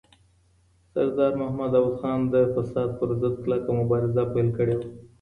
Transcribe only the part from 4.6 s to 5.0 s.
وه.